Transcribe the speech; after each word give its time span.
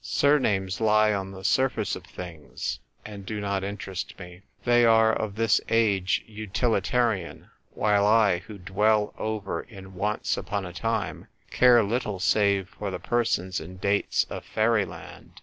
Surnames 0.03 0.81
lie 0.81 1.13
on 1.13 1.29
the 1.29 1.43
surface 1.43 1.95
of 1.95 2.03
things, 2.03 2.79
and 3.05 3.23
do 3.23 3.39
not 3.39 3.63
interest 3.63 4.17
me. 4.17 4.41
They 4.65 4.83
are 4.83 5.13
of 5.13 5.35
this 5.35 5.61
age, 5.69 6.25
utili 6.27 6.81
tarian; 6.81 7.51
while 7.75 8.07
I, 8.07 8.39
who 8.39 8.57
dwell 8.57 9.13
ever 9.19 9.61
in 9.61 9.93
Once 9.93 10.37
upon 10.37 10.65
a 10.65 10.73
time, 10.73 11.27
care 11.51 11.83
little 11.83 12.19
save 12.19 12.69
for 12.69 12.89
the 12.89 12.97
pe' 12.97 13.23
sons 13.25 13.59
and 13.59 13.79
dates 13.79 14.23
of 14.27 14.43
fairyland. 14.43 15.39